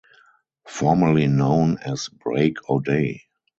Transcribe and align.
Formerly 0.65 1.27
known 1.27 1.77
as 1.77 2.09
Break 2.09 2.67
O'Day. 2.67 3.21